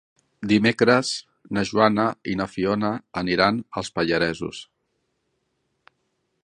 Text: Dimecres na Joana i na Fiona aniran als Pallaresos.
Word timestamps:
Dimecres 0.51 1.11
na 1.57 1.63
Joana 1.71 2.05
i 2.33 2.33
na 2.39 2.47
Fiona 2.55 2.91
aniran 3.23 3.61
als 3.83 3.93
Pallaresos. 3.99 4.65